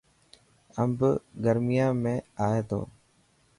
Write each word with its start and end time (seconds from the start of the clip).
امب 0.81 0.99
گر، 1.43 1.57
يان 1.75 1.91
۾ 2.03 2.13
ائي 2.43 2.61
ٿو. 2.69 2.81